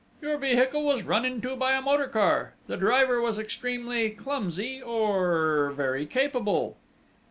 [0.19, 2.55] "Your vehicle was run into by a motor car.
[2.65, 4.81] The driver was extremely clumsy...
[4.81, 6.77] or very capable!"